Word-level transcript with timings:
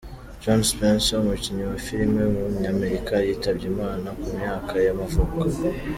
John 0.41 0.61
Spencer, 0.71 1.13
umukinnyi 1.19 1.63
wa 1.71 1.77
filime 1.85 2.19
w’umunyamerika 2.25 3.13
yitabye 3.25 3.65
Imana 3.73 4.07
ku 4.21 4.27
myaka 4.37 4.73
y’amavuko. 4.85 5.41